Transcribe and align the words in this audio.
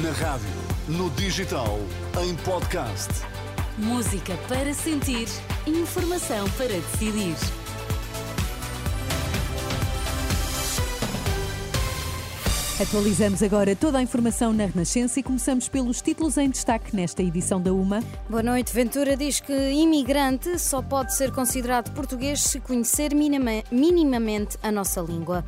Na 0.00 0.10
rádio, 0.12 0.48
no 0.88 1.10
digital, 1.10 1.78
em 2.24 2.34
podcast. 2.36 3.10
Música 3.76 4.38
para 4.48 4.72
sentir, 4.72 5.28
informação 5.66 6.48
para 6.56 6.68
decidir. 6.68 7.36
Atualizamos 12.80 13.42
agora 13.42 13.76
toda 13.76 13.98
a 13.98 14.02
informação 14.02 14.54
na 14.54 14.64
Renascença 14.64 15.20
e 15.20 15.22
começamos 15.22 15.68
pelos 15.68 16.00
títulos 16.00 16.38
em 16.38 16.48
destaque 16.48 16.96
nesta 16.96 17.22
edição 17.22 17.60
da 17.60 17.70
UMA. 17.70 18.02
Boa 18.30 18.42
noite. 18.42 18.72
Ventura 18.72 19.14
diz 19.14 19.40
que 19.40 19.52
imigrante 19.72 20.58
só 20.58 20.80
pode 20.80 21.14
ser 21.14 21.30
considerado 21.32 21.92
português 21.92 22.40
se 22.40 22.60
conhecer 22.60 23.14
minima, 23.14 23.62
minimamente 23.70 24.56
a 24.62 24.72
nossa 24.72 25.02
língua. 25.02 25.44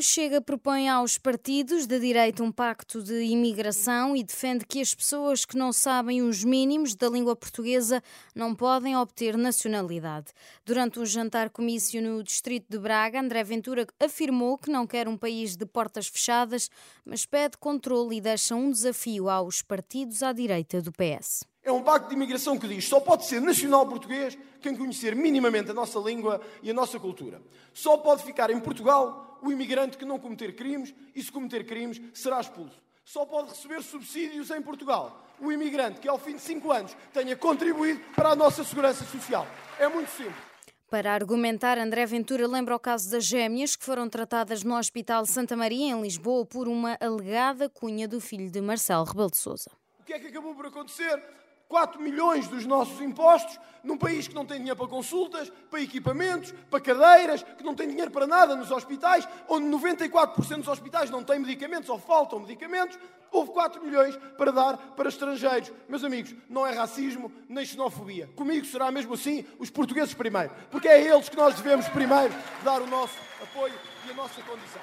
O 0.00 0.02
Chega 0.02 0.40
propõe 0.40 0.88
aos 0.88 1.18
partidos 1.18 1.86
da 1.86 1.98
direita 1.98 2.42
um 2.42 2.50
pacto 2.50 3.02
de 3.02 3.20
imigração 3.20 4.16
e 4.16 4.24
defende 4.24 4.64
que 4.64 4.80
as 4.80 4.94
pessoas 4.94 5.44
que 5.44 5.58
não 5.58 5.74
sabem 5.74 6.22
os 6.22 6.42
mínimos 6.42 6.94
da 6.94 7.06
língua 7.06 7.36
portuguesa 7.36 8.02
não 8.34 8.54
podem 8.54 8.96
obter 8.96 9.36
nacionalidade. 9.36 10.28
Durante 10.64 10.98
um 10.98 11.04
jantar 11.04 11.50
comício 11.50 12.00
no 12.00 12.22
distrito 12.22 12.64
de 12.70 12.78
Braga, 12.78 13.20
André 13.20 13.44
Ventura 13.44 13.86
afirmou 14.00 14.56
que 14.56 14.70
não 14.70 14.86
quer 14.86 15.06
um 15.06 15.18
país 15.18 15.54
de 15.54 15.66
portas 15.66 16.08
fechadas, 16.08 16.70
mas 17.04 17.26
pede 17.26 17.58
controle 17.58 18.16
e 18.16 18.20
deixa 18.22 18.54
um 18.54 18.70
desafio 18.70 19.28
aos 19.28 19.60
partidos 19.60 20.22
à 20.22 20.32
direita 20.32 20.80
do 20.80 20.90
PS. 20.92 21.49
É 21.62 21.70
um 21.70 21.82
pacto 21.82 22.08
de 22.08 22.14
imigração 22.14 22.58
que 22.58 22.66
diz 22.66 22.86
só 22.86 23.00
pode 23.00 23.26
ser 23.26 23.40
nacional 23.40 23.86
português 23.86 24.36
quem 24.62 24.74
conhecer 24.74 25.14
minimamente 25.14 25.70
a 25.70 25.74
nossa 25.74 25.98
língua 25.98 26.40
e 26.62 26.70
a 26.70 26.74
nossa 26.74 26.98
cultura. 26.98 27.42
Só 27.72 27.98
pode 27.98 28.22
ficar 28.22 28.50
em 28.50 28.58
Portugal 28.58 29.38
o 29.42 29.52
imigrante 29.52 29.98
que 29.98 30.04
não 30.04 30.18
cometer 30.18 30.54
crimes 30.54 30.94
e, 31.14 31.22
se 31.22 31.30
cometer 31.30 31.64
crimes, 31.64 32.00
será 32.14 32.40
expulso. 32.40 32.80
Só 33.04 33.26
pode 33.26 33.50
receber 33.50 33.82
subsídios 33.82 34.50
em 34.50 34.62
Portugal 34.62 35.26
o 35.40 35.50
imigrante 35.50 36.00
que, 36.00 36.08
ao 36.08 36.18
fim 36.18 36.36
de 36.36 36.42
cinco 36.42 36.70
anos, 36.70 36.96
tenha 37.12 37.36
contribuído 37.36 38.00
para 38.14 38.30
a 38.30 38.36
nossa 38.36 38.62
segurança 38.64 39.04
social. 39.04 39.46
É 39.78 39.88
muito 39.88 40.10
simples. 40.10 40.50
Para 40.90 41.14
argumentar, 41.14 41.78
André 41.78 42.04
Ventura 42.04 42.48
lembra 42.48 42.74
o 42.74 42.78
caso 42.80 43.10
das 43.10 43.24
gêmeas 43.24 43.76
que 43.76 43.84
foram 43.84 44.08
tratadas 44.08 44.64
no 44.64 44.76
Hospital 44.76 45.24
Santa 45.24 45.56
Maria, 45.56 45.92
em 45.92 46.02
Lisboa, 46.02 46.44
por 46.44 46.66
uma 46.66 46.98
alegada 47.00 47.68
cunha 47.68 48.08
do 48.08 48.20
filho 48.20 48.50
de 48.50 48.60
Marcelo 48.60 49.04
Rebelo 49.04 49.30
de 49.30 49.36
Sousa. 49.36 49.70
O 50.00 50.04
que 50.04 50.12
é 50.12 50.18
que 50.18 50.26
acabou 50.26 50.54
por 50.54 50.66
acontecer? 50.66 51.22
4 51.70 52.02
milhões 52.02 52.48
dos 52.48 52.66
nossos 52.66 53.00
impostos 53.00 53.56
num 53.84 53.96
país 53.96 54.26
que 54.26 54.34
não 54.34 54.44
tem 54.44 54.58
dinheiro 54.58 54.76
para 54.76 54.88
consultas, 54.88 55.50
para 55.70 55.80
equipamentos, 55.80 56.52
para 56.68 56.80
cadeiras, 56.80 57.44
que 57.44 57.62
não 57.62 57.76
tem 57.76 57.88
dinheiro 57.88 58.10
para 58.10 58.26
nada 58.26 58.56
nos 58.56 58.72
hospitais, 58.72 59.26
onde 59.48 59.66
94% 59.68 60.56
dos 60.56 60.68
hospitais 60.68 61.10
não 61.10 61.22
têm 61.22 61.38
medicamentos 61.38 61.88
ou 61.88 61.96
faltam 61.96 62.40
medicamentos, 62.40 62.98
houve 63.30 63.52
4 63.52 63.80
milhões 63.84 64.16
para 64.36 64.50
dar 64.50 64.76
para 64.96 65.08
estrangeiros. 65.08 65.72
Meus 65.88 66.02
amigos, 66.02 66.34
não 66.48 66.66
é 66.66 66.74
racismo 66.74 67.32
nem 67.48 67.64
xenofobia. 67.64 68.28
Comigo 68.34 68.66
será 68.66 68.90
mesmo 68.90 69.14
assim 69.14 69.46
os 69.56 69.70
portugueses 69.70 70.12
primeiro, 70.12 70.50
porque 70.72 70.88
é 70.88 70.94
a 70.94 71.14
eles 71.14 71.28
que 71.28 71.36
nós 71.36 71.54
devemos 71.54 71.88
primeiro 71.88 72.34
dar 72.64 72.82
o 72.82 72.86
nosso 72.88 73.16
apoio 73.40 73.78
e 74.08 74.10
a 74.10 74.14
nossa 74.14 74.42
condição. 74.42 74.82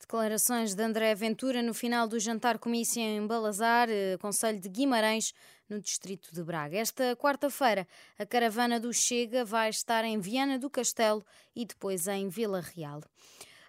Declarações 0.00 0.74
de 0.74 0.82
André 0.82 1.14
Ventura 1.14 1.62
no 1.62 1.72
final 1.72 2.06
do 2.08 2.18
jantar 2.18 2.58
comício 2.58 3.00
em 3.00 3.26
Balazar, 3.26 3.88
eh, 3.88 4.18
Conselho 4.20 4.60
de 4.60 4.68
Guimarães, 4.68 5.32
no 5.72 5.80
distrito 5.80 6.28
de 6.34 6.42
Braga. 6.42 6.76
Esta 6.76 7.16
quarta-feira, 7.16 7.88
a 8.18 8.26
caravana 8.26 8.78
do 8.78 8.92
Chega 8.92 9.44
vai 9.44 9.70
estar 9.70 10.04
em 10.04 10.20
Viana 10.20 10.58
do 10.58 10.68
Castelo 10.68 11.24
e 11.56 11.64
depois 11.64 12.06
em 12.06 12.28
Vila 12.28 12.60
Real. 12.60 13.02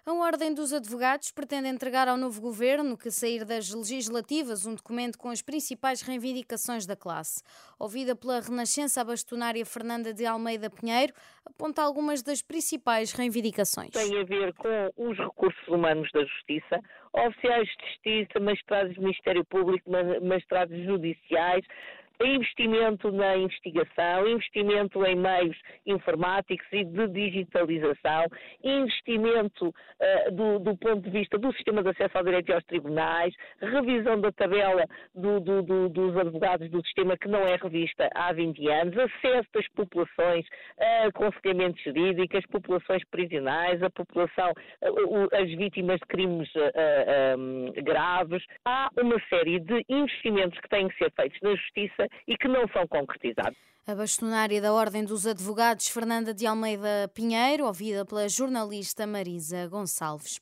A 0.06 0.12
Ordem 0.12 0.52
dos 0.52 0.70
Advogados 0.70 1.32
pretende 1.32 1.66
entregar 1.66 2.08
ao 2.08 2.18
novo 2.18 2.38
governo, 2.38 2.94
que 2.94 3.10
sair 3.10 3.42
das 3.42 3.72
legislativas, 3.72 4.66
um 4.66 4.74
documento 4.74 5.16
com 5.16 5.30
as 5.30 5.40
principais 5.40 6.02
reivindicações 6.02 6.84
da 6.84 6.94
classe. 6.94 7.42
Ouvida 7.78 8.14
pela 8.14 8.38
Renascença, 8.38 9.00
a 9.00 9.04
bastonária 9.04 9.64
Fernanda 9.64 10.12
de 10.12 10.26
Almeida 10.26 10.68
Pinheiro 10.68 11.14
aponta 11.46 11.80
algumas 11.80 12.22
das 12.22 12.42
principais 12.42 13.12
reivindicações. 13.12 13.92
Tem 13.92 14.20
a 14.20 14.24
ver 14.24 14.52
com 14.52 14.90
os 14.98 15.16
recursos 15.16 15.68
humanos 15.68 16.06
da 16.12 16.22
Justiça, 16.22 16.80
oficiais 17.14 17.66
de 17.66 17.86
Justiça, 17.88 18.40
magistrados 18.40 18.94
do 18.96 19.00
Ministério 19.00 19.44
Público, 19.46 19.90
magistrados 20.20 20.84
judiciais, 20.84 21.64
investimento 22.22 23.10
na 23.10 23.36
investigação, 23.36 24.28
investimento 24.28 25.04
em 25.04 25.16
meios 25.16 25.56
informáticos 25.86 26.66
e 26.72 26.84
de 26.84 27.08
digitalização, 27.08 28.26
investimento 28.62 29.68
uh, 29.68 30.30
do, 30.32 30.58
do, 30.58 30.76
ponto 30.76 31.02
de 31.02 31.10
vista 31.10 31.38
do 31.38 31.52
sistema 31.52 31.82
de 31.82 31.90
acesso 31.90 32.16
ao 32.16 32.24
direito 32.24 32.50
e 32.50 32.54
aos 32.54 32.64
tribunais, 32.64 33.34
revisão 33.60 34.20
da 34.20 34.30
tabela 34.32 34.84
do, 35.14 35.40
do, 35.40 35.88
dos 35.88 36.16
advogados 36.16 36.70
do 36.70 36.82
sistema 36.84 37.16
que 37.16 37.28
não 37.28 37.40
é 37.40 37.56
revista 37.56 38.08
há 38.14 38.32
20 38.32 38.68
anos, 38.68 38.98
acesso 38.98 39.48
das 39.52 39.68
populações 39.68 40.46
a 40.78 41.06
aconselhamento 41.06 41.80
jurídico, 41.82 42.36
as 42.36 42.46
populações 42.46 43.02
prisionais, 43.10 43.82
a 43.82 43.90
população, 43.90 44.52
uh, 44.82 45.28
as 45.34 45.48
vítimas 45.50 45.98
de 46.00 46.06
crimes 46.06 46.48
uh, 46.54 47.82
graves. 47.82 48.44
Há 48.64 48.88
uma 49.00 49.20
série 49.28 49.58
de 49.60 49.84
investimentos 49.88 50.58
que 50.60 50.68
têm 50.68 50.88
que 50.88 50.96
ser 50.96 51.12
feitos 51.12 51.38
na 51.42 51.54
justiça 51.54 52.03
e 52.26 52.36
que 52.36 52.48
não 52.48 52.66
são 52.68 52.86
concretizados. 52.86 53.58
A 53.86 53.94
bastonária 53.94 54.62
da 54.62 54.72
Ordem 54.72 55.04
dos 55.04 55.26
Advogados, 55.26 55.88
Fernanda 55.88 56.32
de 56.32 56.46
Almeida 56.46 57.06
Pinheiro, 57.12 57.66
ouvida 57.66 58.02
pela 58.02 58.26
jornalista 58.30 59.06
Marisa 59.06 59.66
Gonçalves. 59.66 60.40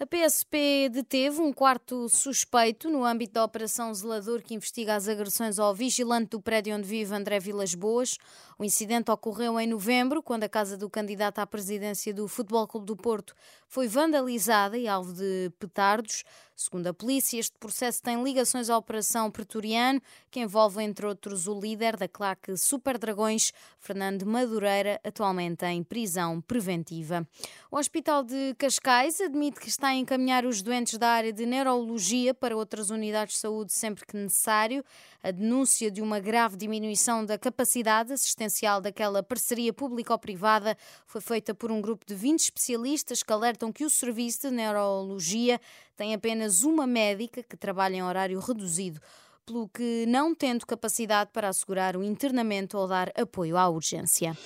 A 0.00 0.06
PSP 0.06 0.88
deteve 0.88 1.40
um 1.40 1.52
quarto 1.52 2.08
suspeito 2.08 2.88
no 2.88 3.04
âmbito 3.04 3.32
da 3.32 3.44
Operação 3.44 3.92
Zelador 3.92 4.40
que 4.42 4.54
investiga 4.54 4.94
as 4.94 5.08
agressões 5.08 5.58
ao 5.58 5.74
vigilante 5.74 6.30
do 6.30 6.40
prédio 6.40 6.76
onde 6.76 6.86
vive 6.86 7.12
André 7.12 7.40
Vilas 7.40 7.74
Boas. 7.74 8.16
O 8.56 8.64
incidente 8.64 9.10
ocorreu 9.10 9.58
em 9.58 9.66
novembro, 9.66 10.22
quando 10.22 10.44
a 10.44 10.48
casa 10.48 10.76
do 10.76 10.88
candidato 10.88 11.40
à 11.40 11.46
presidência 11.48 12.14
do 12.14 12.28
Futebol 12.28 12.68
Clube 12.68 12.86
do 12.86 12.96
Porto 12.96 13.34
foi 13.66 13.88
vandalizada 13.88 14.78
e 14.78 14.86
alvo 14.86 15.12
de 15.12 15.50
petardos. 15.58 16.22
Segundo 16.54 16.86
a 16.86 16.94
polícia, 16.94 17.38
este 17.38 17.58
processo 17.58 18.00
tem 18.00 18.22
ligações 18.22 18.70
à 18.70 18.78
Operação 18.78 19.30
Pretoriano, 19.32 20.00
que 20.30 20.38
envolve, 20.38 20.80
entre 20.80 21.06
outros, 21.06 21.48
o 21.48 21.58
líder 21.58 21.96
da 21.96 22.06
claque 22.06 22.56
Super 22.78 22.96
Dragões, 22.96 23.52
Fernando 23.80 24.24
Madureira, 24.24 25.00
atualmente 25.02 25.64
em 25.66 25.82
prisão 25.82 26.40
preventiva. 26.40 27.26
O 27.72 27.76
Hospital 27.76 28.22
de 28.22 28.54
Cascais 28.56 29.20
admite 29.20 29.58
que 29.58 29.68
está 29.68 29.88
a 29.88 29.96
encaminhar 29.96 30.46
os 30.46 30.62
doentes 30.62 30.96
da 30.96 31.08
área 31.08 31.32
de 31.32 31.44
neurologia 31.44 32.32
para 32.32 32.56
outras 32.56 32.90
unidades 32.90 33.34
de 33.34 33.40
saúde 33.40 33.72
sempre 33.72 34.06
que 34.06 34.16
necessário. 34.16 34.84
A 35.20 35.32
denúncia 35.32 35.90
de 35.90 36.00
uma 36.00 36.20
grave 36.20 36.56
diminuição 36.56 37.26
da 37.26 37.36
capacidade 37.36 38.12
assistencial 38.12 38.80
daquela 38.80 39.24
parceria 39.24 39.72
público-privada 39.72 40.78
foi 41.04 41.20
feita 41.20 41.52
por 41.52 41.72
um 41.72 41.80
grupo 41.80 42.06
de 42.06 42.14
20 42.14 42.38
especialistas 42.38 43.24
que 43.24 43.32
alertam 43.32 43.72
que 43.72 43.84
o 43.84 43.90
serviço 43.90 44.48
de 44.48 44.54
neurologia 44.54 45.60
tem 45.96 46.14
apenas 46.14 46.62
uma 46.62 46.86
médica 46.86 47.42
que 47.42 47.56
trabalha 47.56 47.96
em 47.96 48.04
horário 48.04 48.38
reduzido 48.38 49.00
pelo 49.48 49.68
que 49.68 50.04
não 50.06 50.34
tendo 50.34 50.66
capacidade 50.66 51.30
para 51.32 51.48
assegurar 51.48 51.96
o 51.96 52.04
internamento 52.04 52.76
ou 52.76 52.86
dar 52.86 53.10
apoio 53.16 53.56
à 53.56 53.68
urgência. 53.68 54.36